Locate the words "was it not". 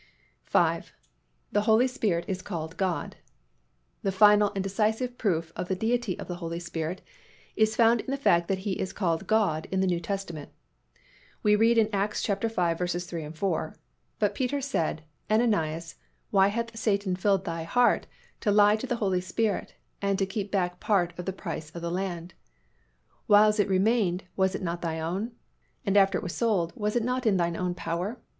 24.35-24.81, 26.75-27.27